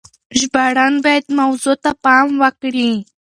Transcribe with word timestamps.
ژباړن 0.39 0.93
بايد 1.03 1.25
موضوع 1.39 1.75
ته 1.83 1.91
پام 2.03 2.27
وکړي. 2.41 2.91